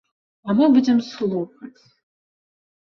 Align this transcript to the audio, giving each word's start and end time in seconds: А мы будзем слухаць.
А 0.47 0.55
мы 0.59 0.69
будзем 0.79 0.97
слухаць. 1.11 1.81